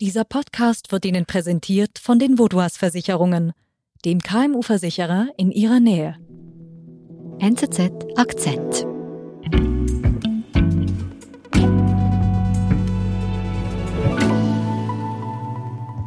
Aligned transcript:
Dieser 0.00 0.22
Podcast 0.22 0.92
wird 0.92 1.04
Ihnen 1.06 1.26
präsentiert 1.26 1.98
von 1.98 2.20
den 2.20 2.38
Vodouas 2.38 2.76
Versicherungen, 2.76 3.52
dem 4.04 4.20
KMU-Versicherer 4.20 5.26
in 5.36 5.50
Ihrer 5.50 5.80
Nähe. 5.80 6.14
NZZ 7.40 7.90
Akzent. 8.14 8.86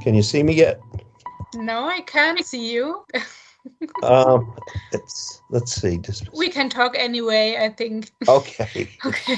Can 0.01 0.15
you 0.15 0.21
see 0.21 0.41
me 0.41 0.53
yet? 0.53 0.79
No, 1.55 1.89
I 1.89 2.01
can't 2.05 2.41
see 2.45 2.73
you. 2.73 3.03
Um, 4.04 4.54
it's, 4.91 5.41
let's 5.50 5.73
see. 5.73 6.00
We 6.38 6.50
can 6.50 6.70
talk 6.70 6.98
anyway, 6.98 7.57
I 7.59 7.70
think. 7.70 8.11
okay. 8.27 8.88
Okay. 9.05 9.38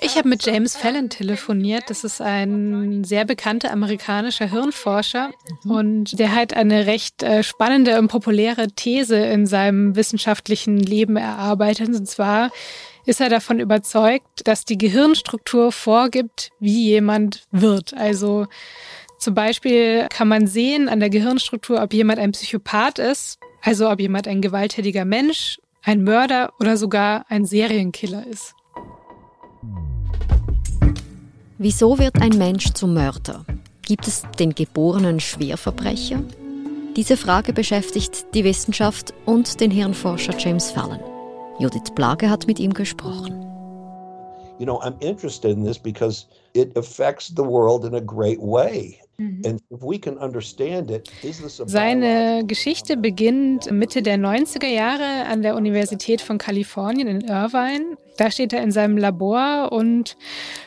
Ich 0.00 0.16
habe 0.16 0.28
mit 0.28 0.44
James 0.44 0.76
Fallon 0.76 1.10
telefoniert. 1.10 1.84
Das 1.88 2.04
ist 2.04 2.20
ein 2.20 3.04
sehr 3.04 3.24
bekannter 3.24 3.72
amerikanischer 3.72 4.50
Hirnforscher 4.50 5.30
und 5.64 6.18
der 6.18 6.34
hat 6.34 6.54
eine 6.54 6.86
recht 6.86 7.22
äh, 7.22 7.42
spannende 7.42 7.98
und 7.98 8.08
populäre 8.08 8.68
These 8.68 9.16
in 9.16 9.46
seinem 9.46 9.96
wissenschaftlichen 9.96 10.78
Leben 10.78 11.16
erarbeitet. 11.16 11.88
Und 11.88 12.06
zwar 12.08 12.50
ist 13.06 13.20
er 13.20 13.28
davon 13.28 13.58
überzeugt, 13.58 14.46
dass 14.46 14.64
die 14.64 14.78
Gehirnstruktur 14.78 15.72
vorgibt, 15.72 16.50
wie 16.60 16.84
jemand 16.84 17.46
wird. 17.50 17.94
Also 17.94 18.46
zum 19.18 19.34
Beispiel 19.34 20.06
kann 20.10 20.28
man 20.28 20.46
sehen 20.46 20.88
an 20.88 21.00
der 21.00 21.10
Gehirnstruktur, 21.10 21.82
ob 21.82 21.92
jemand 21.92 22.20
ein 22.20 22.32
Psychopath 22.32 22.98
ist, 22.98 23.38
also 23.68 23.90
ob 23.90 24.00
jemand 24.00 24.26
ein 24.26 24.40
gewalttätiger 24.40 25.04
Mensch, 25.04 25.60
ein 25.82 26.02
Mörder 26.02 26.54
oder 26.58 26.78
sogar 26.78 27.26
ein 27.28 27.44
Serienkiller 27.44 28.26
ist. 28.26 28.54
Wieso 31.58 31.98
wird 31.98 32.22
ein 32.22 32.38
Mensch 32.38 32.72
zum 32.72 32.94
Mörder? 32.94 33.44
Gibt 33.82 34.08
es 34.08 34.22
den 34.38 34.54
geborenen 34.54 35.20
Schwerverbrecher? 35.20 36.22
Diese 36.96 37.18
Frage 37.18 37.52
beschäftigt 37.52 38.32
die 38.32 38.42
Wissenschaft 38.42 39.12
und 39.26 39.60
den 39.60 39.70
Hirnforscher 39.70 40.38
James 40.38 40.70
Fallon. 40.70 41.00
Judith 41.58 41.92
Plage 41.94 42.30
hat 42.30 42.46
mit 42.46 42.58
ihm 42.58 42.72
gesprochen. 42.72 43.44
You 44.58 44.64
know, 44.64 44.80
I'm 44.80 44.98
interested 45.00 45.50
in 45.50 45.62
this 45.62 45.78
because 45.78 46.26
it 46.54 46.74
affects 46.74 47.28
the 47.36 47.44
world 47.44 47.84
in 47.84 47.94
a 47.94 48.00
great 48.00 48.40
way. 48.40 48.98
A 49.20 49.24
Seine 51.66 52.44
Geschichte 52.46 52.96
beginnt 52.96 53.68
Mitte 53.72 54.02
der 54.02 54.16
90er 54.16 54.68
Jahre 54.68 55.26
an 55.26 55.42
der 55.42 55.56
Universität 55.56 56.20
von 56.20 56.38
Kalifornien 56.38 57.08
in 57.08 57.20
Irvine. 57.22 57.96
Da 58.18 58.30
steht 58.30 58.52
er 58.52 58.62
in 58.62 58.72
seinem 58.72 58.98
Labor 58.98 59.70
und 59.72 60.16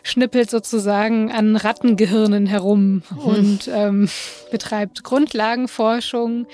schnippelt 0.03 0.49
sozusagen 0.49 1.31
an 1.31 1.57
Rattengehirnen 1.57 2.47
herum 2.47 3.03
und 3.17 3.69
ähm, 3.71 4.09
betreibt 4.51 5.03
Grundlagenforschung. 5.03 6.47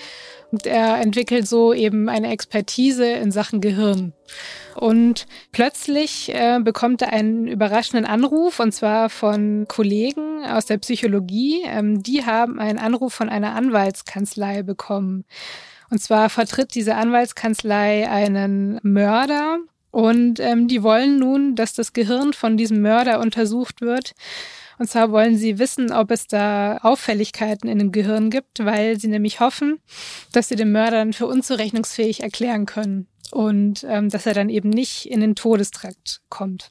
Und 0.52 0.66
er 0.66 1.00
entwickelt 1.02 1.48
so 1.48 1.73
eben 1.73 2.09
eine 2.09 2.31
Expertise 2.31 3.06
in 3.06 3.31
Sachen 3.31 3.62
Gehirn. 3.62 4.14
Und 4.75 5.28
plötzlich 5.52 6.34
äh, 6.34 6.59
bekommt 6.62 7.02
er 7.02 7.12
einen 7.12 7.48
überraschenden 7.48 8.06
Anruf, 8.06 8.59
und 8.59 8.72
zwar 8.72 9.09
von 9.09 9.66
Kollegen 9.68 10.45
aus 10.45 10.66
der 10.66 10.78
Psychologie. 10.78 11.64
Ähm, 11.66 12.02
die 12.02 12.25
haben 12.25 12.59
einen 12.59 12.80
Anruf 12.80 13.14
von 13.14 13.30
einer 13.30 13.56
Anwaltskanzlei 13.56 14.64
bekommen. 14.64 15.25
Und 15.90 16.02
zwar 16.02 16.30
vertritt 16.30 16.75
diese 16.75 16.95
Anwaltskanzlei 16.95 18.09
einen 18.09 18.80
Mörder. 18.84 19.59
Und 19.98 20.40
ähm, 20.40 20.67
die 20.67 20.84
wollen 20.84 21.17
nun, 21.17 21.56
dass 21.56 21.73
das 21.73 21.92
Gehirn 21.92 22.31
von 22.31 22.56
diesem 22.56 22.84
Mörder 22.84 23.20
untersucht 23.20 23.81
wird. 23.81 24.14
Und 24.78 24.88
zwar 24.88 25.12
wollen 25.12 25.36
sie 25.38 25.58
wissen, 25.58 25.92
ob 25.92 26.12
es 26.12 26.28
da 26.28 26.78
Auffälligkeiten 26.84 27.67
in 27.67 27.80
dem 27.80 27.92
Gehirn 27.92 28.30
gibt, 28.30 28.64
weil 28.64 29.00
sie 29.00 29.08
nämlich 29.08 29.40
hoffen, 29.40 29.80
dass 30.34 30.50
sie 30.50 30.56
den 30.56 30.72
Mörder 30.72 30.98
dann 30.98 31.14
für 31.14 31.25
unzurechnungsfähig 31.25 32.22
erklären 32.22 32.68
können 32.68 33.08
und 33.31 33.84
ähm, 33.90 34.09
dass 34.09 34.28
er 34.28 34.36
dann 34.36 34.50
eben 34.50 34.69
nicht 34.69 35.09
in 35.09 35.19
den 35.19 35.34
Todestrakt 35.34 36.22
kommt. 36.29 36.69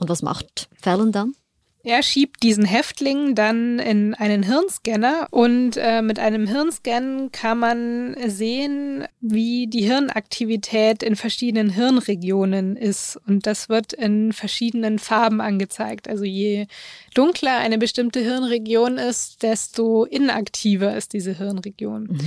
Und 0.00 0.08
was 0.08 0.22
macht 0.22 0.68
Fallon 0.82 1.12
dann? 1.12 1.34
Er 1.82 2.02
schiebt 2.02 2.42
diesen 2.42 2.66
Häftling 2.66 3.34
dann 3.34 3.78
in 3.78 4.14
einen 4.14 4.42
Hirnscanner 4.42 5.28
und 5.30 5.78
äh, 5.78 6.02
mit 6.02 6.18
einem 6.18 6.46
Hirnscan 6.46 7.32
kann 7.32 7.58
man 7.58 8.16
sehen, 8.26 9.06
wie 9.22 9.66
die 9.66 9.82
Hirnaktivität 9.82 11.02
in 11.02 11.16
verschiedenen 11.16 11.70
Hirnregionen 11.70 12.76
ist. 12.76 13.18
Und 13.26 13.46
das 13.46 13.70
wird 13.70 13.94
in 13.94 14.34
verschiedenen 14.34 14.98
Farben 14.98 15.40
angezeigt. 15.40 16.06
Also 16.06 16.24
je 16.24 16.66
dunkler 17.14 17.56
eine 17.56 17.78
bestimmte 17.78 18.20
Hirnregion 18.20 18.98
ist, 18.98 19.42
desto 19.42 20.04
inaktiver 20.04 20.94
ist 20.94 21.14
diese 21.14 21.38
Hirnregion. 21.38 22.18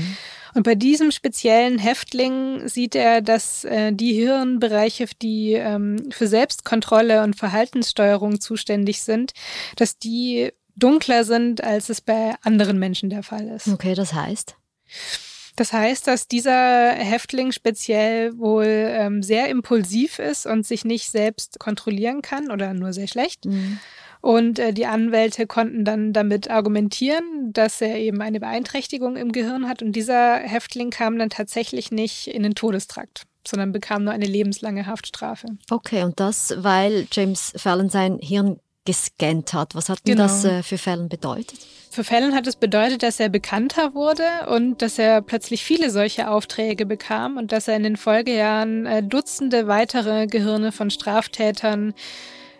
Und 0.55 0.63
bei 0.63 0.75
diesem 0.75 1.11
speziellen 1.11 1.79
Häftling 1.79 2.67
sieht 2.67 2.95
er, 2.95 3.21
dass 3.21 3.63
äh, 3.63 3.91
die 3.91 4.13
Hirnbereiche, 4.13 5.05
die 5.21 5.53
ähm, 5.53 6.11
für 6.11 6.27
Selbstkontrolle 6.27 7.23
und 7.23 7.35
Verhaltenssteuerung 7.35 8.39
zuständig 8.39 9.01
sind, 9.01 9.33
dass 9.75 9.97
die 9.97 10.51
dunkler 10.75 11.23
sind, 11.23 11.63
als 11.63 11.89
es 11.89 12.01
bei 12.01 12.35
anderen 12.41 12.79
Menschen 12.79 13.09
der 13.09 13.23
Fall 13.23 13.47
ist. 13.47 13.67
Okay, 13.67 13.93
das 13.93 14.13
heißt? 14.13 14.55
Das 15.55 15.71
heißt, 15.71 16.07
dass 16.07 16.27
dieser 16.27 16.91
Häftling 16.93 17.51
speziell 17.51 18.37
wohl 18.37 18.65
ähm, 18.65 19.21
sehr 19.21 19.49
impulsiv 19.49 20.17
ist 20.17 20.47
und 20.47 20.65
sich 20.65 20.83
nicht 20.83 21.11
selbst 21.11 21.59
kontrollieren 21.59 22.23
kann 22.23 22.49
oder 22.49 22.73
nur 22.73 22.91
sehr 22.91 23.07
schlecht. 23.07 23.45
Mhm. 23.45 23.79
Und 24.19 24.57
äh, 24.57 24.73
die 24.73 24.85
Anwälte 24.85 25.45
konnten 25.45 25.83
dann 25.83 26.13
damit 26.13 26.49
argumentieren, 26.49 27.51
dass 27.51 27.81
er 27.81 27.97
eben 27.97 28.21
eine 28.21 28.39
Beeinträchtigung 28.39 29.15
im 29.15 29.31
Gehirn 29.31 29.67
hat. 29.67 29.83
Und 29.83 29.91
dieser 29.91 30.37
Häftling 30.37 30.89
kam 30.89 31.19
dann 31.19 31.29
tatsächlich 31.29 31.91
nicht 31.91 32.27
in 32.27 32.41
den 32.41 32.55
Todestrakt, 32.55 33.23
sondern 33.45 33.73
bekam 33.73 34.05
nur 34.05 34.13
eine 34.13 34.25
lebenslange 34.25 34.87
Haftstrafe. 34.87 35.47
Okay, 35.69 36.03
und 36.03 36.19
das, 36.19 36.55
weil 36.57 37.05
James 37.11 37.53
Fallon 37.57 37.89
sein 37.89 38.17
Hirn 38.19 38.59
gescannt 38.85 39.53
hat. 39.53 39.75
Was 39.75 39.89
hat 39.89 39.99
denn 40.05 40.15
Genau. 40.15 40.27
das 40.27 40.43
äh, 40.45 40.63
für 40.63 40.77
Fallon 40.77 41.09
bedeutet? 41.09 41.59
Für 41.89 42.03
Fallon 42.03 42.33
hat 42.33 42.47
es 42.47 42.55
bedeutet, 42.55 43.03
dass 43.03 43.19
er 43.19 43.29
bekannter 43.29 43.93
wurde 43.93 44.23
und 44.49 44.81
dass 44.81 44.97
er 44.97 45.21
plötzlich 45.21 45.63
viele 45.63 45.91
solche 45.91 46.29
Aufträge 46.29 46.85
bekam 46.85 47.37
und 47.37 47.51
dass 47.51 47.67
er 47.67 47.75
in 47.75 47.83
den 47.83 47.97
Folgejahren 47.97 48.85
äh, 48.85 49.03
Dutzende 49.03 49.67
weitere 49.67 50.25
Gehirne 50.27 50.71
von 50.71 50.89
Straftätern 50.89 51.93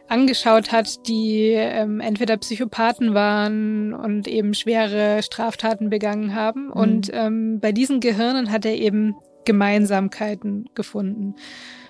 angeschaut 0.08 0.72
hat, 0.72 1.08
die 1.08 1.54
ähm, 1.56 2.00
entweder 2.00 2.38
Psychopathen 2.38 3.14
waren 3.16 3.94
und 3.94 4.28
eben 4.28 4.54
schwere 4.54 5.24
Straftaten 5.24 5.90
begangen 5.90 6.36
haben. 6.36 6.70
Und 6.70 7.10
ähm, 7.14 7.60
bei 7.60 7.72
diesen 7.72 8.00
Gehirnen 8.02 8.52
hat 8.52 8.66
er 8.66 8.76
eben 8.76 9.16
Gemeinsamkeiten 9.46 10.70
gefunden. 10.76 11.36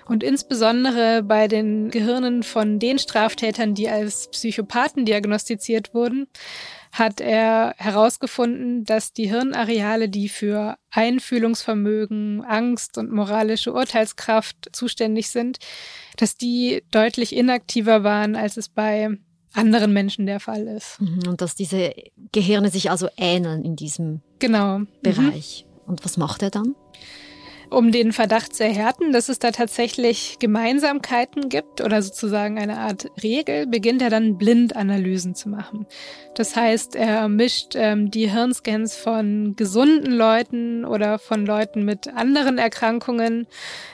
Und 0.06 0.22
insbesondere 0.22 1.22
bei 1.22 1.48
den 1.48 1.90
Gehirnen 1.90 2.42
von 2.42 2.78
den 2.78 2.98
Straftätern, 2.98 3.74
die 3.74 3.88
als 3.88 4.28
Psychopathen 4.28 5.04
diagnostiziert 5.06 5.94
wurden, 5.94 6.26
hat 6.92 7.20
er 7.20 7.74
herausgefunden, 7.78 8.84
dass 8.84 9.12
die 9.12 9.28
Hirnareale, 9.28 10.08
die 10.08 10.28
für 10.28 10.76
Einfühlungsvermögen, 10.90 12.44
Angst 12.44 12.98
und 12.98 13.10
moralische 13.10 13.72
Urteilskraft 13.72 14.68
zuständig 14.72 15.30
sind, 15.30 15.58
dass 16.16 16.36
die 16.36 16.84
deutlich 16.90 17.34
inaktiver 17.34 18.04
waren, 18.04 18.36
als 18.36 18.56
es 18.56 18.68
bei 18.68 19.08
anderen 19.52 19.92
Menschen 19.92 20.26
der 20.26 20.40
Fall 20.40 20.66
ist. 20.66 21.00
Mhm, 21.00 21.28
Und 21.28 21.40
dass 21.40 21.54
diese 21.54 21.94
Gehirne 22.32 22.70
sich 22.70 22.90
also 22.90 23.08
ähneln 23.16 23.64
in 23.64 23.76
diesem 23.76 24.20
Genau. 24.38 24.78
Mhm. 24.80 24.88
Bereich. 25.02 25.66
Und 25.86 26.04
was 26.04 26.16
macht 26.16 26.42
er 26.42 26.50
dann? 26.50 26.74
Um 27.70 27.92
den 27.92 28.12
Verdacht 28.12 28.54
zu 28.54 28.64
erhärten, 28.64 29.12
dass 29.12 29.28
es 29.28 29.38
da 29.38 29.50
tatsächlich 29.50 30.36
Gemeinsamkeiten 30.38 31.48
gibt 31.48 31.80
oder 31.80 32.02
sozusagen 32.02 32.58
eine 32.58 32.78
Art 32.78 33.10
Regel, 33.22 33.66
beginnt 33.66 34.02
er 34.02 34.10
dann 34.10 34.38
Blindanalysen 34.38 35.34
zu 35.34 35.48
machen. 35.48 35.86
Das 36.34 36.56
heißt, 36.56 36.96
er 36.96 37.28
mischt 37.28 37.74
ähm, 37.76 38.10
die 38.10 38.30
Hirnscans 38.30 38.96
von 38.96 39.54
gesunden 39.56 40.12
Leuten 40.12 40.84
oder 40.84 41.18
von 41.18 41.46
Leuten 41.46 41.84
mit 41.84 42.08
anderen 42.08 42.58
Erkrankungen 42.58 43.46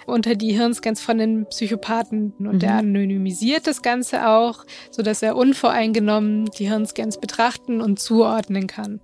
unter 0.06 0.34
die 0.34 0.52
Hirnscans 0.52 1.00
von 1.00 1.18
den 1.18 1.46
Psychopathen 1.46 2.32
und 2.38 2.62
er 2.62 2.74
anonymisiert 2.78 3.66
das 3.66 3.82
Ganze 3.82 4.28
auch, 4.28 4.64
so 4.90 5.02
dass 5.02 5.22
er 5.22 5.36
unvoreingenommen 5.36 6.46
die 6.58 6.68
Hirnscans 6.68 7.20
betrachten 7.20 7.80
und 7.80 8.00
zuordnen 8.00 8.66
kann. 8.66 9.00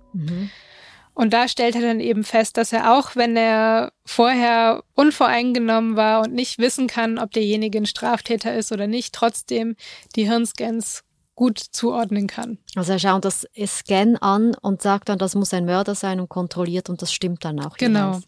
Und 1.17 1.33
da 1.33 1.47
stellt 1.47 1.73
er 1.73 1.81
dann 1.81 1.99
eben 1.99 2.23
fest, 2.23 2.57
dass 2.57 2.71
er 2.71 2.95
auch, 2.95 3.15
wenn 3.15 3.35
er 3.35 3.91
vorher 4.05 4.83
unvoreingenommen 4.93 5.95
war 5.95 6.21
und 6.21 6.31
nicht 6.31 6.59
wissen 6.59 6.85
kann, 6.85 7.17
ob 7.17 7.31
derjenige 7.31 7.79
ein 7.79 7.87
Straftäter 7.87 8.53
ist 8.53 8.71
oder 8.71 8.85
nicht, 8.85 9.15
trotzdem 9.15 9.75
die 10.15 10.29
Hirnscans 10.29 11.03
gut 11.33 11.57
zuordnen 11.57 12.27
kann. 12.27 12.59
Also 12.75 12.91
er 12.91 12.99
schaut 12.99 13.25
das 13.25 13.47
Scan 13.65 14.17
an 14.17 14.53
und 14.61 14.83
sagt 14.83 15.09
dann, 15.09 15.17
das 15.17 15.33
muss 15.33 15.55
ein 15.55 15.65
Mörder 15.65 15.95
sein 15.95 16.19
und 16.19 16.29
kontrolliert 16.29 16.87
und 16.87 17.01
das 17.01 17.11
stimmt 17.11 17.43
dann 17.43 17.61
auch. 17.61 17.77
Genau. 17.77 18.09
jeweils. 18.09 18.27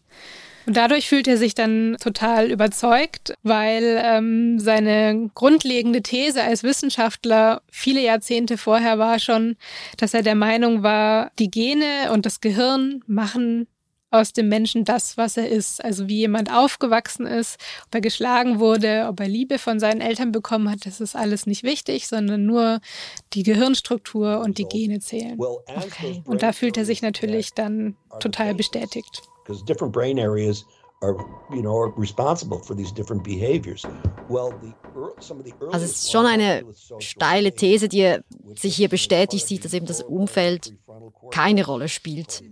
Und 0.66 0.76
dadurch 0.76 1.08
fühlt 1.08 1.26
er 1.26 1.36
sich 1.36 1.54
dann 1.54 1.96
total 2.00 2.50
überzeugt, 2.50 3.34
weil 3.42 4.00
ähm, 4.04 4.58
seine 4.58 5.30
grundlegende 5.34 6.02
These 6.02 6.42
als 6.42 6.62
Wissenschaftler 6.62 7.62
viele 7.70 8.02
Jahrzehnte 8.02 8.58
vorher 8.58 8.98
war 8.98 9.18
schon, 9.18 9.56
dass 9.96 10.14
er 10.14 10.22
der 10.22 10.34
Meinung 10.34 10.82
war, 10.82 11.32
die 11.38 11.50
Gene 11.50 12.12
und 12.12 12.26
das 12.26 12.40
Gehirn 12.40 13.02
machen 13.06 13.66
aus 14.10 14.32
dem 14.32 14.48
Menschen 14.48 14.84
das, 14.84 15.16
was 15.16 15.36
er 15.36 15.48
ist. 15.48 15.82
Also 15.84 16.08
wie 16.08 16.18
jemand 16.18 16.52
aufgewachsen 16.52 17.26
ist, 17.26 17.58
ob 17.86 17.94
er 17.94 18.00
geschlagen 18.00 18.58
wurde, 18.58 19.06
ob 19.08 19.20
er 19.20 19.28
Liebe 19.28 19.58
von 19.58 19.78
seinen 19.78 20.00
Eltern 20.00 20.32
bekommen 20.32 20.70
hat, 20.70 20.84
das 20.84 21.00
ist 21.00 21.14
alles 21.14 21.46
nicht 21.46 21.62
wichtig, 21.62 22.08
sondern 22.08 22.44
nur 22.44 22.80
die 23.32 23.44
Gehirnstruktur 23.44 24.40
und 24.40 24.58
die 24.58 24.64
Gene 24.64 24.98
zählen. 24.98 25.38
Okay. 25.40 26.22
Und 26.24 26.42
da 26.42 26.52
fühlt 26.52 26.76
er 26.76 26.84
sich 26.84 27.02
natürlich 27.02 27.54
dann 27.54 27.96
total 28.18 28.54
bestätigt. 28.54 29.22
Different 29.64 29.92
brain 29.92 30.18
areas 30.18 30.64
are, 31.02 31.16
you 31.50 31.62
know, 31.62 31.76
are 31.76 31.92
responsible 31.96 32.58
for 32.58 32.74
these 32.76 32.92
different 32.92 33.24
behaviors. 33.24 33.84
Well, 34.28 34.52
the 34.60 34.72
also 35.72 35.84
es 35.84 35.92
ist 35.92 36.12
schon 36.12 36.26
eine 36.26 36.64
steile 36.98 37.52
These, 37.52 37.88
die 37.88 38.18
sich 38.54 38.76
hier 38.76 38.88
bestätigt 38.88 39.46
sieht, 39.46 39.64
dass 39.64 39.72
eben 39.72 39.86
das 39.86 40.02
Umfeld 40.02 40.74
keine 41.30 41.64
Rolle 41.64 41.88
spielt, 41.88 42.42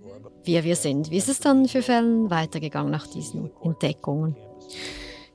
wie 0.45 0.63
wir 0.65 0.77
sind. 0.77 1.11
Wie 1.11 1.17
ist 1.17 1.29
es 1.29 1.41
dann 1.41 1.69
für 1.69 1.83
Fällen 1.83 2.31
weitergegangen 2.31 2.91
nach 2.91 3.07
diesen 3.07 3.51
Entdeckungen? 3.63 4.37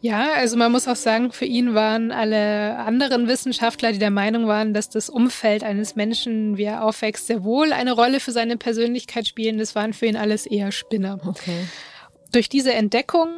Ja, 0.04 0.34
also 0.34 0.58
man 0.58 0.70
muss 0.70 0.90
auch 0.90 0.98
sagen, 0.98 1.32
für 1.32 1.46
ihn 1.46 1.76
waren 1.76 2.12
alle 2.12 2.76
anderen 2.76 3.30
Wissenschaftler, 3.30 3.94
die 3.94 4.00
der 4.00 4.12
Meinung 4.12 4.48
waren, 4.48 4.74
dass 4.74 4.90
das 4.90 5.10
Umfeld 5.10 5.64
eines 5.64 5.96
Menschen, 5.96 6.58
wie 6.58 6.66
er 6.66 6.84
aufwächst, 6.84 7.28
sehr 7.28 7.46
wohl 7.46 7.72
eine 7.72 7.94
Rolle 7.94 8.20
für 8.20 8.34
seine 8.34 8.58
Persönlichkeit 8.58 9.30
spielen. 9.30 9.60
Das 9.60 9.76
waren 9.76 9.94
für 9.94 10.08
ihn 10.08 10.18
alles 10.18 10.46
eher 10.46 10.74
Spinner. 10.74 11.22
Okay. 11.26 11.68
Durch 12.34 12.50
diese 12.50 12.74
Entdeckung 12.74 13.30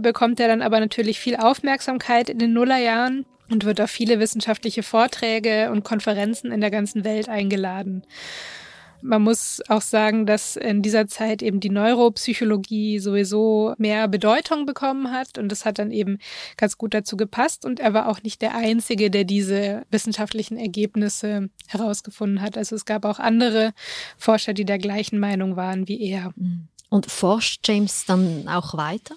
bekommt 0.00 0.40
er 0.40 0.48
dann 0.48 0.60
aber 0.60 0.80
natürlich 0.80 1.20
viel 1.20 1.36
Aufmerksamkeit 1.36 2.28
in 2.30 2.40
den 2.40 2.52
Nullerjahren 2.52 3.24
und 3.48 3.64
wird 3.64 3.80
auf 3.80 3.90
viele 3.90 4.18
wissenschaftliche 4.18 4.82
Vorträge 4.82 5.70
und 5.70 5.84
Konferenzen 5.84 6.50
in 6.50 6.60
der 6.60 6.72
ganzen 6.72 7.04
Welt 7.04 7.28
eingeladen. 7.28 8.02
Man 9.00 9.22
muss 9.22 9.60
auch 9.68 9.80
sagen, 9.80 10.26
dass 10.26 10.56
in 10.56 10.82
dieser 10.82 11.06
Zeit 11.06 11.42
eben 11.42 11.60
die 11.60 11.70
Neuropsychologie 11.70 12.98
sowieso 12.98 13.74
mehr 13.78 14.08
Bedeutung 14.08 14.66
bekommen 14.66 15.10
hat 15.12 15.38
und 15.38 15.50
das 15.50 15.64
hat 15.64 15.78
dann 15.78 15.90
eben 15.90 16.18
ganz 16.56 16.78
gut 16.78 16.94
dazu 16.94 17.16
gepasst 17.16 17.64
und 17.64 17.80
er 17.80 17.94
war 17.94 18.08
auch 18.08 18.22
nicht 18.22 18.42
der 18.42 18.54
Einzige, 18.54 19.10
der 19.10 19.24
diese 19.24 19.84
wissenschaftlichen 19.90 20.56
Ergebnisse 20.56 21.50
herausgefunden 21.68 22.42
hat. 22.42 22.58
Also 22.58 22.74
es 22.76 22.84
gab 22.84 23.04
auch 23.04 23.18
andere 23.18 23.72
Forscher, 24.16 24.52
die 24.52 24.64
der 24.64 24.78
gleichen 24.78 25.18
Meinung 25.18 25.56
waren 25.56 25.88
wie 25.88 26.00
er. 26.00 26.32
Und 26.90 27.06
forscht 27.10 27.66
James 27.68 28.04
dann 28.06 28.48
auch 28.48 28.76
weiter? 28.76 29.14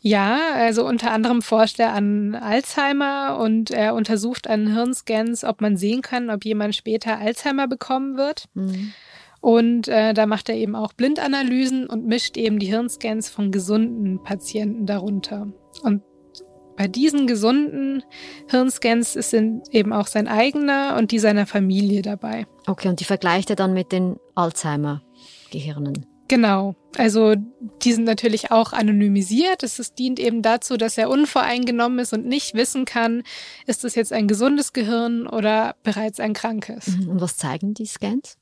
Ja, 0.00 0.52
also 0.54 0.86
unter 0.86 1.10
anderem 1.10 1.42
forscht 1.42 1.80
er 1.80 1.92
an 1.92 2.34
Alzheimer 2.36 3.38
und 3.40 3.70
er 3.70 3.94
untersucht 3.94 4.48
an 4.48 4.72
Hirnscans, 4.72 5.42
ob 5.42 5.60
man 5.60 5.76
sehen 5.76 6.02
kann, 6.02 6.30
ob 6.30 6.44
jemand 6.44 6.76
später 6.76 7.18
Alzheimer 7.18 7.66
bekommen 7.66 8.16
wird. 8.16 8.44
Mhm. 8.54 8.92
Und 9.40 9.88
äh, 9.88 10.14
da 10.14 10.26
macht 10.26 10.48
er 10.48 10.56
eben 10.56 10.74
auch 10.74 10.92
Blindanalysen 10.92 11.86
und 11.86 12.06
mischt 12.06 12.36
eben 12.36 12.58
die 12.58 12.66
Hirnscans 12.66 13.28
von 13.28 13.50
gesunden 13.50 14.22
Patienten 14.22 14.86
darunter. 14.86 15.48
Und 15.82 16.02
bei 16.76 16.86
diesen 16.86 17.26
gesunden 17.26 18.04
Hirnscans 18.48 19.12
sind 19.14 19.62
eben 19.72 19.92
auch 19.92 20.06
sein 20.06 20.28
eigener 20.28 20.96
und 20.96 21.10
die 21.10 21.18
seiner 21.18 21.46
Familie 21.46 22.02
dabei. 22.02 22.46
Okay, 22.68 22.88
und 22.88 23.00
die 23.00 23.04
vergleicht 23.04 23.50
er 23.50 23.56
dann 23.56 23.74
mit 23.74 23.90
den 23.90 24.16
Alzheimer-Gehirnen? 24.36 26.06
Genau. 26.28 26.76
Also 26.96 27.34
die 27.82 27.92
sind 27.92 28.04
natürlich 28.04 28.50
auch 28.50 28.72
anonymisiert. 28.72 29.62
Es 29.62 29.78
ist, 29.78 29.98
dient 29.98 30.20
eben 30.20 30.42
dazu, 30.42 30.76
dass 30.76 30.98
er 30.98 31.10
unvoreingenommen 31.10 31.98
ist 31.98 32.12
und 32.12 32.26
nicht 32.26 32.54
wissen 32.54 32.84
kann, 32.84 33.22
ist 33.66 33.84
das 33.84 33.94
jetzt 33.94 34.12
ein 34.12 34.28
gesundes 34.28 34.72
Gehirn 34.72 35.26
oder 35.26 35.76
bereits 35.82 36.20
ein 36.20 36.34
krankes. 36.34 36.88
Mhm. 36.88 37.08
Und 37.08 37.20
was 37.20 37.36
zeigen 37.36 37.74
die 37.74 37.86
Scans? 37.86 38.36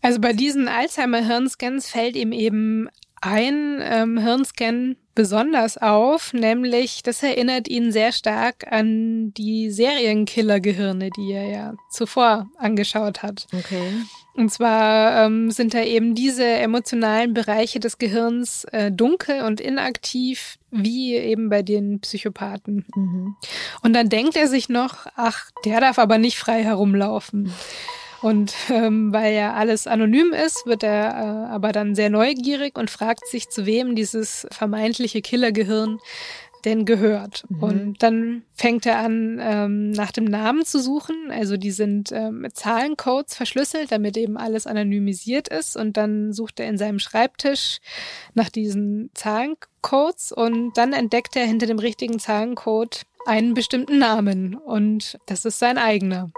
Also 0.00 0.20
bei 0.20 0.32
diesen 0.32 0.66
Alzheimer-Hirnscans 0.66 1.88
fällt 1.88 2.16
ihm 2.16 2.32
eben 2.32 2.88
ein 3.20 3.78
ähm, 3.80 4.18
Hirnscan 4.18 4.96
besonders 5.14 5.78
auf, 5.78 6.32
nämlich 6.32 7.02
das 7.04 7.22
erinnert 7.22 7.68
ihn 7.68 7.92
sehr 7.92 8.10
stark 8.10 8.70
an 8.72 9.32
die 9.34 9.70
Serienkiller-Gehirne, 9.70 11.10
die 11.10 11.32
er 11.32 11.48
ja 11.48 11.74
zuvor 11.90 12.50
angeschaut 12.58 13.22
hat. 13.22 13.46
Okay. 13.52 13.92
Und 14.34 14.50
zwar 14.50 15.26
ähm, 15.26 15.50
sind 15.50 15.74
da 15.74 15.82
eben 15.82 16.14
diese 16.14 16.44
emotionalen 16.44 17.34
Bereiche 17.34 17.80
des 17.80 17.98
Gehirns 17.98 18.64
äh, 18.64 18.90
dunkel 18.90 19.42
und 19.42 19.60
inaktiv, 19.60 20.58
wie 20.70 21.14
eben 21.16 21.50
bei 21.50 21.62
den 21.62 22.00
Psychopathen. 22.00 22.86
Mhm. 22.94 23.36
Und 23.82 23.92
dann 23.92 24.08
denkt 24.08 24.36
er 24.36 24.48
sich 24.48 24.70
noch, 24.70 25.06
ach, 25.16 25.50
der 25.66 25.80
darf 25.80 25.98
aber 25.98 26.16
nicht 26.16 26.38
frei 26.38 26.62
herumlaufen. 26.62 27.52
Und 28.22 28.54
ähm, 28.70 29.12
weil 29.12 29.34
ja 29.34 29.52
alles 29.52 29.86
anonym 29.86 30.32
ist, 30.32 30.64
wird 30.64 30.84
er 30.84 31.08
äh, 31.08 31.52
aber 31.52 31.72
dann 31.72 31.94
sehr 31.94 32.08
neugierig 32.08 32.78
und 32.78 32.88
fragt 32.88 33.26
sich, 33.26 33.50
zu 33.50 33.66
wem 33.66 33.96
dieses 33.96 34.46
vermeintliche 34.50 35.20
Killergehirn 35.20 35.98
denn 36.64 36.84
gehört. 36.84 37.44
Mhm. 37.48 37.62
Und 37.62 38.02
dann 38.02 38.42
fängt 38.54 38.86
er 38.86 38.98
an, 38.98 39.38
ähm, 39.40 39.90
nach 39.90 40.12
dem 40.12 40.24
Namen 40.24 40.64
zu 40.64 40.80
suchen. 40.80 41.30
Also 41.30 41.56
die 41.56 41.70
sind 41.70 42.12
ähm, 42.12 42.40
mit 42.40 42.56
Zahlencodes 42.56 43.34
verschlüsselt, 43.34 43.92
damit 43.92 44.16
eben 44.16 44.36
alles 44.36 44.66
anonymisiert 44.66 45.48
ist. 45.48 45.76
Und 45.76 45.96
dann 45.96 46.32
sucht 46.32 46.60
er 46.60 46.68
in 46.68 46.78
seinem 46.78 46.98
Schreibtisch 46.98 47.80
nach 48.34 48.48
diesen 48.48 49.10
Zahlencodes 49.14 50.32
und 50.32 50.76
dann 50.76 50.92
entdeckt 50.92 51.36
er 51.36 51.46
hinter 51.46 51.66
dem 51.66 51.78
richtigen 51.78 52.18
Zahlencode 52.18 53.02
einen 53.26 53.54
bestimmten 53.54 53.98
Namen. 53.98 54.54
Und 54.54 55.18
das 55.26 55.44
ist 55.44 55.58
sein 55.58 55.78
eigener. 55.78 56.30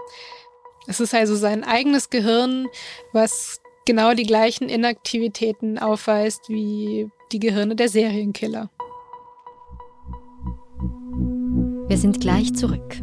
Es 0.87 0.99
ist 0.99 1.13
also 1.13 1.35
sein 1.35 1.63
eigenes 1.63 2.09
Gehirn, 2.09 2.67
was 3.11 3.59
genau 3.85 4.13
die 4.13 4.25
gleichen 4.25 4.69
Inaktivitäten 4.69 5.79
aufweist 5.79 6.49
wie 6.49 7.09
die 7.31 7.39
Gehirne 7.39 7.75
der 7.75 7.89
Serienkiller. 7.89 8.69
Wir 11.87 11.99
sind 11.99 12.19
gleich 12.19 12.55
zurück. 12.55 12.95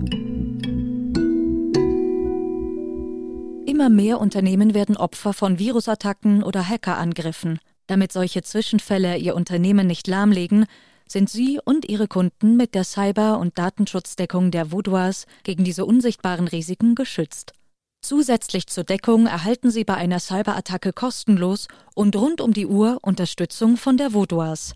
Immer 3.64 3.88
mehr 3.88 4.20
Unternehmen 4.20 4.74
werden 4.74 4.96
Opfer 4.96 5.32
von 5.32 5.60
Virusattacken 5.60 6.42
oder 6.42 6.68
Hackerangriffen. 6.68 7.60
Damit 7.86 8.10
solche 8.10 8.42
Zwischenfälle 8.42 9.18
ihr 9.18 9.36
Unternehmen 9.36 9.86
nicht 9.86 10.08
lahmlegen, 10.08 10.66
sind 11.06 11.30
Sie 11.30 11.60
und 11.64 11.88
Ihre 11.88 12.08
Kunden 12.08 12.56
mit 12.56 12.74
der 12.74 12.82
Cyber- 12.82 13.38
und 13.38 13.56
Datenschutzdeckung 13.56 14.50
der 14.50 14.72
Voudoirs 14.72 15.26
gegen 15.44 15.62
diese 15.62 15.84
unsichtbaren 15.84 16.48
Risiken 16.48 16.96
geschützt. 16.96 17.52
Zusätzlich 18.00 18.66
zur 18.66 18.82
Deckung 18.82 19.28
erhalten 19.28 19.70
Sie 19.70 19.84
bei 19.84 19.94
einer 19.94 20.18
Cyberattacke 20.18 20.92
kostenlos 20.92 21.68
und 21.94 22.16
rund 22.16 22.40
um 22.40 22.52
die 22.52 22.66
Uhr 22.66 22.98
Unterstützung 23.02 23.76
von 23.76 23.96
der 23.96 24.12
Vaudoise. 24.12 24.74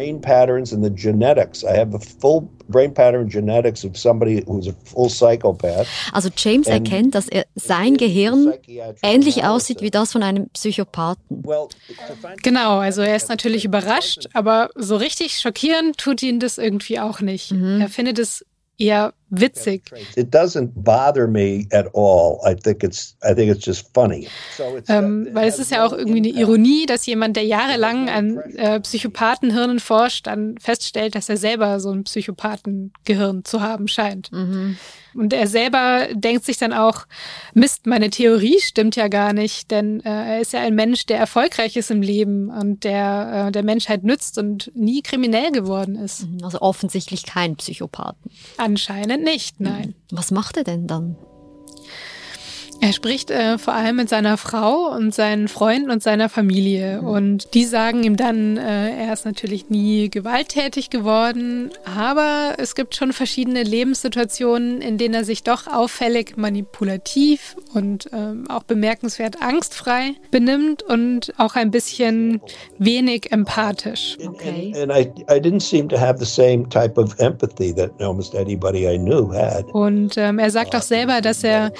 Brain 0.00 0.20
patterns 0.20 0.72
and 0.72 0.82
the 0.82 0.90
genetics. 0.90 1.62
I 1.62 1.76
have 1.76 1.94
a 1.94 1.98
full 1.98 2.50
brain 2.68 2.94
pattern 2.94 3.28
genetics 3.28 3.84
of 3.84 3.98
somebody 3.98 4.42
who's 4.46 4.66
a 4.66 4.72
full 4.72 5.08
psychopath. 5.08 5.86
Also 6.12 6.30
James 6.34 6.68
and 6.68 6.86
erkennt, 6.86 7.14
dass 7.14 7.28
er 7.28 7.44
sein 7.54 7.96
Gehirn 7.96 8.54
ähnlich 9.02 9.44
aussieht 9.44 9.82
wie 9.82 9.90
das 9.90 10.12
von 10.12 10.22
einem 10.22 10.48
Psychopathen. 10.50 11.44
Genau, 12.42 12.78
also 12.78 13.02
er 13.02 13.16
ist 13.16 13.28
natürlich 13.28 13.64
überrascht, 13.64 14.28
aber 14.32 14.70
so 14.74 14.96
richtig 14.96 15.36
schockierend 15.38 15.98
tut 15.98 16.22
ihn 16.22 16.40
das 16.40 16.56
irgendwie 16.56 16.98
auch 16.98 17.20
nicht. 17.20 17.52
Mhm. 17.52 17.80
Er 17.82 17.88
findet 17.88 18.18
es 18.18 18.44
eher 18.78 19.12
witzig. 19.30 19.82
It 20.16 20.34
doesn't 20.34 20.70
bother 20.74 21.26
me 21.26 21.66
at 21.72 21.86
all. 21.94 22.38
I 22.44 22.54
think 22.54 22.82
it's 22.82 23.16
I 23.24 23.34
think 23.34 23.50
it's 23.50 23.64
just 23.64 23.88
funny. 23.94 24.28
Ähm, 24.88 25.28
weil 25.32 25.48
es 25.48 25.58
ist 25.58 25.70
ja 25.70 25.86
auch 25.86 25.92
irgendwie 25.92 26.18
eine 26.18 26.28
Ironie, 26.28 26.86
dass 26.86 27.06
jemand, 27.06 27.36
der 27.36 27.44
jahrelang 27.44 28.08
an 28.08 28.38
äh, 28.56 28.80
Psychopathenhirnen 28.80 29.80
forscht, 29.80 30.26
dann 30.26 30.56
feststellt, 30.58 31.14
dass 31.14 31.28
er 31.28 31.36
selber 31.36 31.80
so 31.80 31.90
ein 31.90 32.04
Psychopathengehirn 32.04 33.44
zu 33.44 33.60
haben 33.60 33.88
scheint. 33.88 34.30
Mhm. 34.32 34.76
Und 35.14 35.32
er 35.32 35.46
selber 35.46 36.06
denkt 36.12 36.44
sich 36.44 36.58
dann 36.58 36.72
auch, 36.72 37.06
Mist, 37.54 37.86
meine 37.86 38.10
Theorie 38.10 38.58
stimmt 38.60 38.96
ja 38.96 39.08
gar 39.08 39.32
nicht, 39.32 39.70
denn 39.70 40.00
äh, 40.00 40.34
er 40.34 40.40
ist 40.40 40.52
ja 40.52 40.60
ein 40.60 40.74
Mensch, 40.74 41.06
der 41.06 41.18
erfolgreich 41.18 41.76
ist 41.76 41.90
im 41.90 42.02
Leben 42.02 42.48
und 42.48 42.84
der 42.84 43.48
äh, 43.48 43.52
der 43.52 43.64
Menschheit 43.64 44.04
nützt 44.04 44.38
und 44.38 44.70
nie 44.74 45.02
kriminell 45.02 45.50
geworden 45.50 45.96
ist. 45.96 46.28
Mhm, 46.28 46.44
also 46.44 46.60
offensichtlich 46.60 47.24
kein 47.26 47.56
Psychopathen. 47.56 48.30
Anscheinend 48.56 49.19
nicht, 49.22 49.60
nein. 49.60 49.94
Was 50.10 50.30
macht 50.30 50.56
er 50.56 50.64
denn 50.64 50.86
dann? 50.86 51.16
Er 52.82 52.94
spricht 52.94 53.30
äh, 53.30 53.58
vor 53.58 53.74
allem 53.74 53.96
mit 53.96 54.08
seiner 54.08 54.38
Frau 54.38 54.88
und 54.94 55.14
seinen 55.14 55.48
Freunden 55.48 55.90
und 55.90 56.02
seiner 56.02 56.30
Familie. 56.30 57.02
Mhm. 57.02 57.08
Und 57.08 57.54
die 57.54 57.66
sagen 57.66 58.04
ihm 58.04 58.16
dann, 58.16 58.56
äh, 58.56 59.04
er 59.04 59.12
ist 59.12 59.26
natürlich 59.26 59.68
nie 59.68 60.08
gewalttätig 60.08 60.88
geworden, 60.88 61.70
aber 61.84 62.54
es 62.56 62.74
gibt 62.74 62.94
schon 62.96 63.12
verschiedene 63.12 63.62
Lebenssituationen, 63.62 64.80
in 64.80 64.96
denen 64.96 65.12
er 65.12 65.24
sich 65.24 65.42
doch 65.42 65.66
auffällig 65.66 66.38
manipulativ 66.38 67.54
und 67.74 68.08
ähm, 68.14 68.46
auch 68.48 68.62
bemerkenswert 68.62 69.42
angstfrei 69.42 70.14
benimmt 70.30 70.82
und 70.82 71.34
auch 71.36 71.56
ein 71.56 71.70
bisschen 71.70 72.40
wenig 72.78 73.30
empathisch. 73.30 74.16
Okay. 74.26 74.72
And, 74.74 74.90
and 74.90 74.92
I, 74.92 75.34
I 75.34 75.38
didn't 75.38 75.62
seem 75.62 75.86
to 75.90 75.98
have 75.98 76.18
the 76.18 76.24
same 76.24 76.66
type 76.70 76.98
of 76.98 77.18
empathy 77.18 77.74
that 77.74 77.90
almost 78.00 78.34
anybody 78.34 78.88
I 78.88 78.96
knew 78.96 79.30
had. 79.30 79.66
Und 79.72 80.16
ähm, 80.16 80.38
er 80.38 80.50
sagt 80.50 80.74
auch 80.74 80.82
selber, 80.82 81.20
dass 81.20 81.44
er 81.44 81.72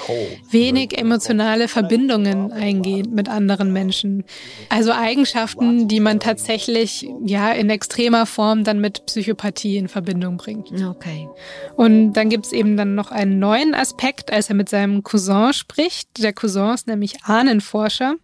wenig 0.51 0.90
wenig 0.91 0.97
emotionale 0.97 1.67
Verbindungen 1.67 2.51
eingehen 2.51 3.13
mit 3.13 3.29
anderen 3.29 3.73
Menschen. 3.73 4.23
Also 4.69 4.91
Eigenschaften, 4.91 5.87
die 5.87 5.99
man 5.99 6.19
tatsächlich 6.19 7.07
ja 7.25 7.51
in 7.51 7.69
extremer 7.69 8.25
Form 8.25 8.63
dann 8.63 8.79
mit 8.79 9.05
Psychopathie 9.05 9.77
in 9.77 9.87
Verbindung 9.87 10.37
bringt. 10.37 10.71
Okay. 10.71 11.27
Und 11.75 12.13
dann 12.13 12.29
gibt 12.29 12.45
es 12.45 12.51
eben 12.51 12.77
dann 12.77 12.95
noch 12.95 13.11
einen 13.11 13.39
neuen 13.39 13.73
Aspekt, 13.73 14.31
als 14.31 14.49
er 14.49 14.55
mit 14.55 14.69
seinem 14.69 15.03
Cousin 15.03 15.53
spricht. 15.53 16.21
Der 16.21 16.33
Cousin 16.33 16.73
ist 16.73 16.87
nämlich 16.87 17.23
Ahnenforscher 17.23 18.15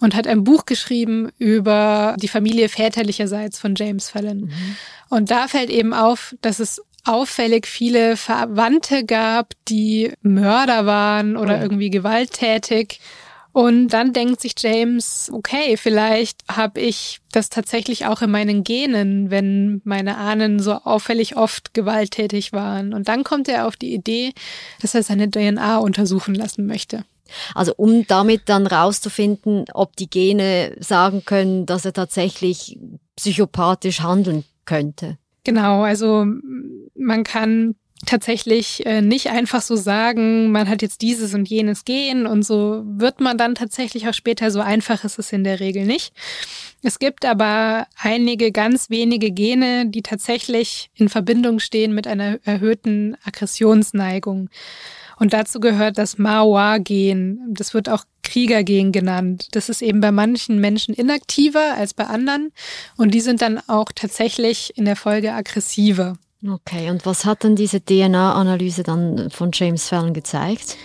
und 0.00 0.14
hat 0.14 0.26
ein 0.26 0.44
Buch 0.44 0.66
geschrieben 0.66 1.30
über 1.38 2.16
die 2.20 2.28
Familie 2.28 2.68
väterlicherseits 2.68 3.58
von 3.58 3.74
James 3.76 4.08
Fallon. 4.08 4.42
Mhm. 4.42 4.76
Und 5.08 5.30
da 5.30 5.46
fällt 5.46 5.70
eben 5.70 5.92
auf, 5.92 6.34
dass 6.40 6.58
es 6.58 6.80
auffällig 7.04 7.66
viele 7.66 8.16
Verwandte 8.16 9.04
gab, 9.04 9.54
die 9.68 10.12
Mörder 10.22 10.86
waren 10.86 11.36
oder 11.36 11.58
oh. 11.58 11.62
irgendwie 11.62 11.90
gewalttätig. 11.90 13.00
Und 13.52 13.88
dann 13.88 14.14
denkt 14.14 14.40
sich 14.40 14.54
James, 14.56 15.30
okay, 15.32 15.76
vielleicht 15.76 16.40
habe 16.50 16.80
ich 16.80 17.20
das 17.32 17.50
tatsächlich 17.50 18.06
auch 18.06 18.22
in 18.22 18.30
meinen 18.30 18.64
Genen, 18.64 19.30
wenn 19.30 19.82
meine 19.84 20.16
Ahnen 20.16 20.58
so 20.58 20.72
auffällig 20.72 21.36
oft 21.36 21.74
gewalttätig 21.74 22.54
waren. 22.54 22.94
Und 22.94 23.08
dann 23.08 23.24
kommt 23.24 23.48
er 23.48 23.66
auf 23.66 23.76
die 23.76 23.92
Idee, 23.92 24.32
dass 24.80 24.94
er 24.94 25.02
seine 25.02 25.30
DNA 25.30 25.78
untersuchen 25.78 26.34
lassen 26.34 26.66
möchte. 26.66 27.04
Also 27.54 27.74
um 27.76 28.06
damit 28.06 28.42
dann 28.46 28.66
rauszufinden, 28.66 29.66
ob 29.74 29.96
die 29.96 30.08
Gene 30.08 30.74
sagen 30.80 31.24
können, 31.24 31.66
dass 31.66 31.84
er 31.84 31.92
tatsächlich 31.92 32.78
psychopathisch 33.16 34.00
handeln 34.00 34.44
könnte. 34.64 35.18
Genau, 35.44 35.82
also 35.82 36.24
man 37.02 37.24
kann 37.24 37.74
tatsächlich 38.06 38.84
äh, 38.84 39.00
nicht 39.00 39.28
einfach 39.30 39.62
so 39.62 39.76
sagen, 39.76 40.50
man 40.50 40.68
hat 40.68 40.82
jetzt 40.82 41.02
dieses 41.02 41.34
und 41.34 41.48
jenes 41.48 41.84
Gen 41.84 42.26
und 42.26 42.42
so 42.42 42.82
wird 42.84 43.20
man 43.20 43.38
dann 43.38 43.54
tatsächlich 43.54 44.08
auch 44.08 44.14
später, 44.14 44.50
so 44.50 44.60
einfach 44.60 45.04
ist 45.04 45.18
es 45.18 45.32
in 45.32 45.44
der 45.44 45.60
Regel 45.60 45.86
nicht. 45.86 46.12
Es 46.82 46.98
gibt 46.98 47.24
aber 47.24 47.86
einige 47.96 48.50
ganz 48.50 48.90
wenige 48.90 49.30
Gene, 49.30 49.86
die 49.86 50.02
tatsächlich 50.02 50.90
in 50.94 51.08
Verbindung 51.08 51.60
stehen 51.60 51.94
mit 51.94 52.08
einer 52.08 52.40
erhöhten 52.44 53.16
Aggressionsneigung. 53.24 54.50
Und 55.18 55.32
dazu 55.32 55.60
gehört 55.60 55.98
das 55.98 56.18
Maoa-Gen. 56.18 57.38
Das 57.50 57.74
wird 57.74 57.88
auch 57.88 58.04
Kriegergen 58.24 58.90
genannt. 58.90 59.48
Das 59.52 59.68
ist 59.68 59.80
eben 59.80 60.00
bei 60.00 60.10
manchen 60.10 60.58
Menschen 60.58 60.94
inaktiver 60.94 61.74
als 61.76 61.94
bei 61.94 62.06
anderen. 62.06 62.50
Und 62.96 63.12
die 63.14 63.20
sind 63.20 63.40
dann 63.42 63.60
auch 63.68 63.92
tatsächlich 63.94 64.76
in 64.76 64.84
der 64.84 64.96
Folge 64.96 65.32
aggressiver. 65.32 66.14
Okay, 66.44 66.90
und 66.90 67.06
was 67.06 67.24
hat 67.24 67.44
dann 67.44 67.54
diese 67.54 67.80
DNA-Analyse 67.80 68.82
dann 68.82 69.30
von 69.30 69.50
James 69.52 69.88
Fallon 69.88 70.12
gezeigt? 70.12 70.76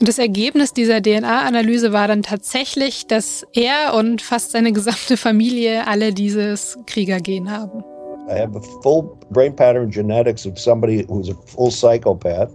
Das 0.00 0.18
Ergebnis 0.18 0.72
dieser 0.72 1.02
DNA-Analyse 1.02 1.92
war 1.92 2.08
dann 2.08 2.22
tatsächlich, 2.22 3.06
dass 3.06 3.46
er 3.52 3.94
und 3.94 4.22
fast 4.22 4.52
seine 4.52 4.72
gesamte 4.72 5.16
Familie 5.16 5.86
alle 5.86 6.12
dieses 6.12 6.78
Kriegergen 6.86 7.50
haben. 7.50 7.84
I 8.28 8.40
have 8.40 8.56
a 8.56 8.60
full 8.82 9.18
brain 9.30 9.54
pattern 9.54 9.90
genetics 9.90 10.46
of 10.46 10.58
somebody 10.58 11.06
who's 11.08 11.30
a 11.30 11.34
full 11.46 11.70
psychopath. 11.70 12.50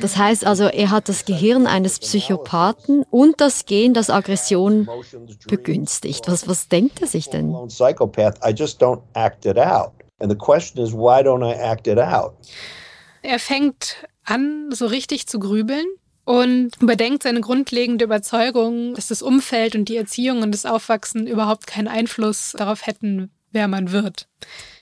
Das 0.00 0.16
heißt 0.16 0.46
also, 0.46 0.64
er 0.64 0.90
hat 0.90 1.08
das 1.10 1.26
Gehirn 1.26 1.66
eines 1.66 1.98
Psychopathen 1.98 3.04
und 3.10 3.40
das 3.40 3.66
Gen, 3.66 3.92
das 3.92 4.08
Aggression 4.08 4.88
begünstigt. 5.46 6.26
Was, 6.26 6.48
was 6.48 6.68
denkt 6.68 7.02
er 7.02 7.06
sich 7.06 7.28
denn? 7.28 7.54
Er 13.22 13.38
fängt 13.38 14.06
an, 14.24 14.70
so 14.70 14.86
richtig 14.86 15.26
zu 15.26 15.38
grübeln 15.38 15.86
und 16.24 16.72
überdenkt 16.80 17.22
seine 17.22 17.40
grundlegende 17.40 18.04
Überzeugung, 18.04 18.94
dass 18.94 19.08
das 19.08 19.22
Umfeld 19.22 19.74
und 19.74 19.88
die 19.88 19.96
Erziehung 19.96 20.42
und 20.42 20.52
das 20.52 20.66
Aufwachsen 20.66 21.26
überhaupt 21.26 21.66
keinen 21.66 21.88
Einfluss 21.88 22.52
darauf 22.56 22.86
hätten, 22.86 23.30
wer 23.50 23.68
man 23.68 23.92
wird. 23.92 24.28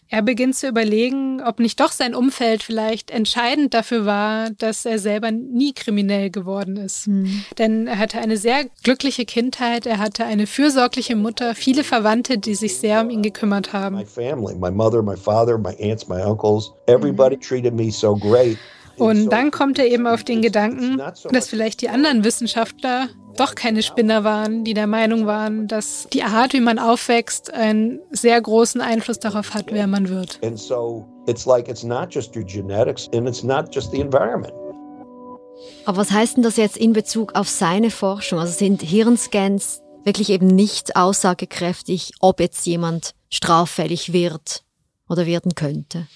Er 0.09 0.23
beginnt 0.23 0.55
zu 0.55 0.69
überlegen, 0.69 1.43
ob 1.43 1.59
nicht 1.59 1.81
doch 1.81 1.91
sein 1.91 2.15
Umfeld 2.15 2.63
vielleicht 2.63 3.11
entscheidend 3.11 3.75
dafür 3.75 4.07
war, 4.07 4.51
dass 4.51 4.85
er 4.85 4.99
selber 4.99 5.31
nie 5.33 5.73
kriminell 5.73 6.31
geworden 6.31 6.77
ist. 6.77 7.09
Mhm. 7.09 7.45
Denn 7.59 7.87
er 7.87 7.99
hatte 7.99 8.19
eine 8.19 8.37
sehr 8.37 8.67
glückliche 8.85 9.25
Kindheit, 9.25 9.85
er 9.87 9.99
hatte 9.99 10.25
eine 10.25 10.47
fürsorgliche 10.47 11.17
Mutter, 11.17 11.55
viele 11.55 11.83
Verwandte, 11.83 12.39
die 12.39 12.55
sich 12.55 12.77
sehr 12.77 13.01
um 13.01 13.11
ihn 13.11 13.23
gekümmert 13.23 13.73
haben. 13.73 13.97
My 13.97 14.05
family, 14.05 14.55
my 14.55 14.71
mother, 14.71 15.03
my 15.03 15.17
father, 15.17 15.59
my 15.59 15.75
aunts, 15.81 16.09
my 16.09 16.23
uncles, 16.23 16.73
everybody 16.87 17.37
mhm. 17.37 17.41
treated 17.41 17.75
me 17.75 17.91
so 17.91 18.15
great. 18.15 18.59
Und 18.97 19.31
dann 19.31 19.51
kommt 19.51 19.79
er 19.79 19.87
eben 19.87 20.07
auf 20.07 20.25
den 20.25 20.43
Gedanken, 20.43 20.99
dass 21.31 21.49
vielleicht 21.49 21.83
die 21.83 21.89
anderen 21.89 22.25
Wissenschaftler 22.25 23.09
doch 23.37 23.55
keine 23.55 23.83
Spinner 23.83 24.25
waren, 24.25 24.65
die 24.65 24.75
der 24.75 24.87
Meinung 24.87 25.27
waren, 25.27 25.69
dass 25.69 26.09
die 26.13 26.23
Art, 26.23 26.53
wie 26.53 26.61
man 26.61 26.79
aufwächst, 26.79 27.53
einen 27.53 28.01
sehr 28.11 28.41
großen 28.41 28.81
Einfluss 28.81 29.19
darauf 29.19 29.55
hat, 29.55 29.67
wer 29.71 29.87
man 29.87 30.09
wird. 30.09 30.39
Aber 35.85 35.99
was 35.99 36.11
heißt 36.11 36.37
denn 36.37 36.43
das 36.43 36.57
jetzt 36.57 36.77
in 36.77 36.93
Bezug 36.93 37.35
auf 37.35 37.49
seine 37.49 37.91
Forschung? 37.91 38.39
Also 38.39 38.53
sind 38.53 38.83
Hirnscans 38.83 39.83
wirklich 40.05 40.31
eben 40.31 40.47
nicht 40.47 40.97
aussagekräftig, 40.97 42.13
ob 42.21 42.41
jetzt 42.41 42.67
jemand 42.67 43.15
straffällig 43.31 44.13
wird 44.13 44.65
oder 45.09 45.27
werden 45.27 45.55
könnte? 45.55 46.07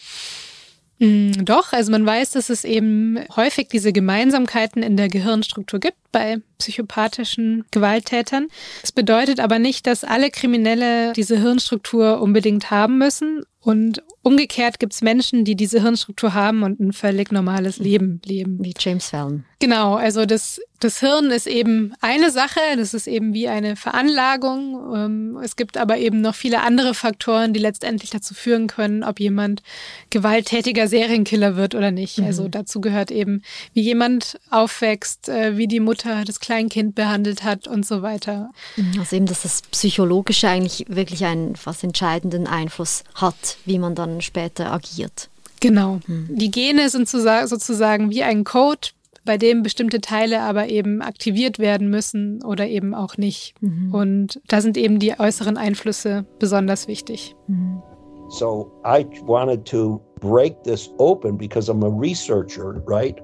Mm, 1.01 1.45
doch, 1.47 1.73
also 1.73 1.91
man 1.91 2.05
weiß, 2.05 2.33
dass 2.33 2.51
es 2.51 2.65
eben 2.65 3.19
häufig 3.35 3.69
diese 3.69 3.93
Gemeinsamkeiten 3.93 4.83
in 4.83 4.99
der 4.99 5.09
Gehirnstruktur 5.09 5.81
gibt 5.81 5.97
bei 6.13 6.39
psychopathischen 6.59 7.65
Gewalttätern. 7.71 8.49
Das 8.83 8.93
bedeutet 8.93 9.41
aber 9.41 9.59
nicht, 9.59 9.87
dass 9.87 10.05
alle 10.05 10.31
Kriminelle 10.31 11.13
diese 11.13 11.39
Hirnstruktur 11.39 12.21
unbedingt 12.21 12.71
haben 12.71 12.99
müssen. 12.99 13.43
Und 13.63 14.03
umgekehrt 14.23 14.79
gibt 14.79 14.95
es 14.95 15.03
Menschen, 15.03 15.45
die 15.45 15.55
diese 15.55 15.83
Hirnstruktur 15.83 16.33
haben 16.33 16.63
und 16.63 16.81
ein 16.81 16.93
völlig 16.95 17.31
normales 17.31 17.79
Leben 17.79 18.21
leben. 18.25 18.59
Wie 18.63 18.73
James 18.79 19.11
Fallon. 19.11 19.45
Genau, 19.59 19.97
also 19.97 20.25
das, 20.25 20.63
das 20.79 21.01
Hirn 21.01 21.31
ist 21.31 21.47
eben 21.47 21.93
eine 22.01 22.31
Sache, 22.31 22.61
das 22.79 22.95
ist 22.95 23.07
eben 23.07 23.35
wie 23.35 23.49
eine 23.49 23.77
Veranlagung. 23.77 24.95
Ähm, 24.97 25.39
es 25.45 25.57
gibt 25.57 25.77
aber 25.77 25.99
eben 25.99 26.23
noch 26.23 26.35
viele 26.35 26.63
andere 26.63 26.95
Faktoren, 26.95 27.53
die 27.53 27.61
letztendlich 27.61 28.09
dazu 28.09 28.33
führen 28.33 28.67
können, 28.67 29.05
ob 29.05 29.21
jemand 29.21 29.63
gewalttätiger 30.09 30.89
Serienkiller 30.89 31.57
wird 31.57 31.75
oder 31.75 31.91
nicht. 31.91 32.17
Mhm. 32.17 32.25
Also 32.25 32.49
dazu 32.49 32.81
gehört 32.81 33.11
eben, 33.11 33.43
wie 33.75 33.83
jemand 33.83 34.41
aufwächst, 34.49 35.29
äh, 35.29 35.59
wie 35.59 35.69
die 35.69 35.81
Mutter 35.81 36.00
das 36.05 36.41
Kleinkind 36.41 36.95
behandelt 36.95 37.43
hat 37.43 37.69
und 37.69 37.87
so 37.87 38.03
weiter. 38.03 38.51
Also 38.99 39.17
eben, 39.17 39.27
dass 39.27 39.43
das 39.43 39.63
Psychologische 39.63 40.49
eigentlich 40.49 40.87
wirklich 40.89 41.25
einen 41.25 41.57
fast 41.57 41.85
entscheidenden 41.85 42.47
Einfluss 42.47 43.05
hat, 43.15 43.57
wie 43.65 43.79
man 43.79 43.95
dann 43.95 44.21
später 44.21 44.73
agiert. 44.73 45.29
Genau. 45.61 46.01
Mhm. 46.07 46.29
Die 46.31 46.51
Gene 46.51 46.89
sind 46.89 47.09
sozusagen 47.09 48.11
wie 48.11 48.23
ein 48.23 48.45
Code, 48.45 48.89
bei 49.27 49.37
dem 49.37 49.63
bestimmte 49.63 50.01
Teile 50.01 50.41
aber 50.41 50.69
eben 50.69 51.03
aktiviert 51.03 51.59
werden 51.59 51.91
müssen 51.91 52.43
oder 52.43 52.67
eben 52.67 52.95
auch 52.95 53.19
nicht. 53.19 53.55
Mhm. 53.61 53.95
Und 53.95 54.41
da 54.49 54.63
sind 54.63 54.79
eben 54.79 54.99
die 54.99 55.21
äußeren 55.21 55.59
Einflüsse 55.59 56.25
besonders 56.39 56.89
wichtig. 56.89 57.37
Mhm. 57.47 57.83
So 58.31 58.73
I 58.87 59.05
wanted 59.27 59.67
to 59.67 60.01
break 60.21 60.63
this 60.63 60.91
open 60.99 61.37
because 61.37 61.71
I'm 61.71 61.85
a 61.85 62.01
researcher, 62.01 62.83
right? 62.87 63.21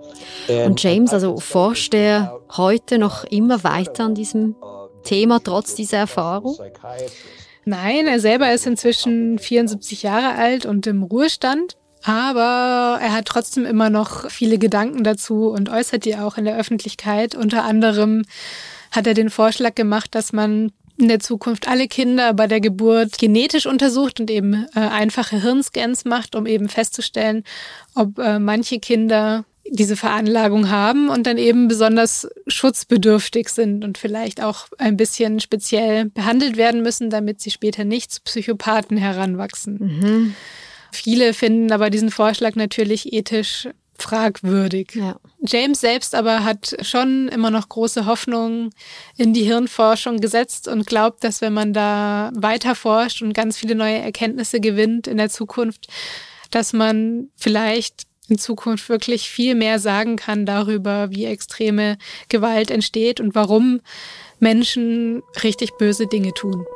And 0.49 0.71
Und 0.71 0.83
James, 0.83 1.12
also 1.12 1.37
forscht 1.38 1.95
er 1.95 2.41
heute 2.57 2.99
noch 2.99 3.25
immer 3.25 3.62
weiter 3.65 4.05
an 4.05 4.15
diesem 4.15 4.57
Thema 5.05 5.41
trotz 5.43 5.75
dieser 5.75 5.99
Erfahrung? 5.99 6.57
Nein, 7.65 8.07
er 8.07 8.21
selber 8.21 8.53
ist 8.53 8.67
inzwischen 8.67 9.38
74 9.38 10.03
Jahre 10.03 10.37
alt 10.38 10.67
und 10.67 10.87
im 10.87 11.03
Ruhestand. 11.03 11.76
Aber 12.05 12.99
er 13.03 13.12
hat 13.12 13.26
trotzdem 13.26 13.65
immer 13.65 13.91
noch 13.91 14.31
viele 14.31 14.59
Gedanken 14.59 15.03
dazu 15.03 15.49
und 15.49 15.71
äußert 15.71 16.05
die 16.05 16.17
auch 16.17 16.38
in 16.38 16.45
der 16.45 16.57
Öffentlichkeit. 16.57 17.35
Unter 17.35 17.65
anderem 17.65 18.23
hat 18.93 19.09
er 19.09 19.15
den 19.15 19.31
Vorschlag 19.31 19.75
gemacht, 19.75 20.15
dass 20.15 20.33
man 20.33 20.71
in 20.99 21.09
der 21.09 21.21
Zukunft 21.21 21.69
alle 21.69 21.88
Kinder 21.88 22.33
bei 22.35 22.47
der 22.47 22.61
Geburt 22.61 23.19
genetisch 23.19 23.67
untersucht 23.67 24.21
und 24.21 24.31
eben 24.31 24.67
äh, 24.75 24.81
einfache 24.81 25.41
Hirnscans 25.41 26.05
macht, 26.05 26.35
um 26.35 26.47
eben 26.47 26.69
festzustellen, 26.69 27.45
ob 27.95 28.19
äh, 28.19 28.38
manche 28.38 28.79
Kinder 28.79 29.45
diese 29.69 29.97
Veranlagung 29.97 30.71
haben 30.71 31.09
und 31.09 31.26
dann 31.26 31.38
eben 31.38 31.69
besonders 31.69 32.29
schutzbedürftig 32.47 33.49
sind 33.49 33.85
und 33.85 33.99
vielleicht 33.99 34.43
auch 34.43 34.67
ein 34.79 34.97
bisschen 34.97 35.41
speziell 35.41 36.07
behandelt 36.07 36.57
werden 36.57 36.83
müssen, 36.83 37.11
damit 37.11 37.41
sie 37.41 37.50
später 37.50 37.85
nicht 37.85 38.12
zu 38.12 38.21
Psychopathen 38.23 38.97
heranwachsen. 38.97 39.79
Mhm. 39.81 40.35
Viele 40.93 41.35
finden 41.35 41.73
aber 41.73 41.91
diesen 41.91 42.11
Vorschlag 42.11 42.55
natürlich 42.55 43.12
ethisch 43.12 43.69
fragwürdig. 44.03 44.95
Ja. 44.95 45.17
James 45.47 45.81
selbst 45.81 46.15
aber 46.15 46.45
hat 46.45 46.76
schon 46.83 47.29
immer 47.29 47.50
noch 47.50 47.69
große 47.69 48.07
Hoffnung 48.07 48.71
in 49.17 49.33
die 49.35 49.45
Hirnforschung 49.45 50.19
gesetzt 50.19 50.69
und 50.69 50.87
glaubt, 50.87 51.23
dass 51.25 51.41
wenn 51.41 51.53
man 51.53 51.73
da 51.73 52.31
weiter 52.35 52.75
forscht 52.75 53.23
und 53.23 53.33
ganz 53.33 53.57
viele 53.59 53.75
neue 53.75 53.99
Erkenntnisse 53.99 54.61
gewinnt 54.61 55.07
in 55.07 55.17
der 55.17 55.31
Zukunft, 55.31 55.88
dass 56.50 56.73
man 56.73 57.29
vielleicht 57.37 58.05
in 58.29 58.38
Zukunft 58.38 58.88
wirklich 58.88 59.29
viel 59.31 59.55
mehr 59.55 59.79
sagen 59.79 60.17
kann 60.17 60.47
darüber, 60.47 61.11
wie 61.11 61.26
extreme 61.26 61.97
Gewalt 62.29 62.71
entsteht 62.71 63.21
und 63.21 63.35
warum 63.35 63.81
Menschen 64.41 65.23
richtig 65.43 65.76
böse 65.79 66.07
Dinge 66.07 66.35
tun. 66.35 66.67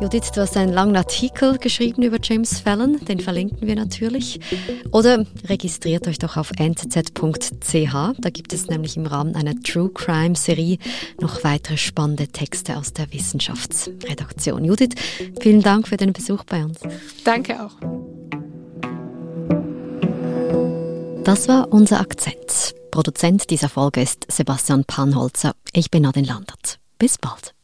Judith, 0.00 0.30
du 0.34 0.40
hast 0.40 0.56
einen 0.56 0.72
langen 0.72 0.96
Artikel 0.96 1.58
geschrieben 1.58 2.02
über 2.02 2.16
James 2.22 2.60
Fallon, 2.60 3.04
den 3.04 3.20
verlinken 3.20 3.66
wir 3.66 3.76
natürlich. 3.76 4.40
Oder 4.92 5.26
registriert 5.44 6.08
euch 6.08 6.18
doch 6.18 6.38
auf 6.38 6.52
nzz.ch, 6.58 7.92
da 8.18 8.30
gibt 8.30 8.54
es 8.54 8.66
nämlich 8.68 8.96
im 8.96 9.04
Rahmen 9.04 9.36
einer 9.36 9.60
True 9.60 9.90
Crime 9.90 10.36
Serie 10.36 10.78
noch 11.20 11.44
weitere 11.44 11.76
spannende 11.76 12.28
Texte 12.28 12.78
aus 12.78 12.94
der 12.94 13.12
Wissenschaftsredaktion. 13.12 14.64
Judith, 14.64 14.94
vielen 15.38 15.60
Dank 15.60 15.86
für 15.86 15.98
den 15.98 16.14
Besuch 16.14 16.44
bei 16.44 16.64
uns. 16.64 16.78
Danke 17.22 17.62
auch. 17.62 17.76
Das 21.24 21.46
war 21.46 21.70
unser 21.70 22.00
Akzent. 22.00 22.74
Produzent 22.90 23.50
dieser 23.50 23.68
Folge 23.68 24.00
ist 24.00 24.26
Sebastian 24.32 24.84
Panholzer. 24.84 25.52
Ich 25.74 25.90
bin 25.90 26.04
Nadine 26.04 26.26
Landert. 26.26 26.78
Bis 26.98 27.18
bald. 27.18 27.54